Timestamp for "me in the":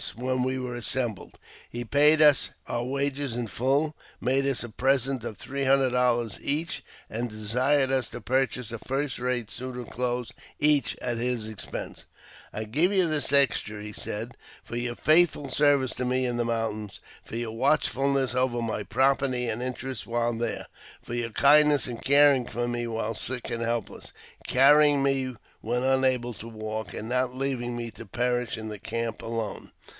16.05-16.45